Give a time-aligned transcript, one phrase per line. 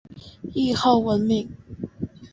[0.55, 1.47] 谥号文敏。